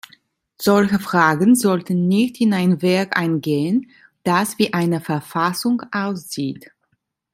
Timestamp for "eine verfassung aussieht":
4.73-6.71